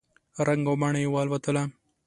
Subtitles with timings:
[0.47, 1.63] رنګ او بڼه یې والوتله!